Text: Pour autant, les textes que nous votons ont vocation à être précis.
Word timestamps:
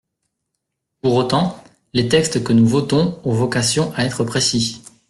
Pour 1.03 1.13
autant, 1.13 1.63
les 1.93 2.07
textes 2.09 2.43
que 2.43 2.53
nous 2.53 2.65
votons 2.65 3.19
ont 3.23 3.33
vocation 3.33 3.93
à 3.95 4.03
être 4.03 4.23
précis. 4.23 4.81